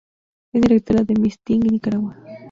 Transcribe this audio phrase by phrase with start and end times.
[0.51, 2.17] Es directora de Miss Teen Nicaragua.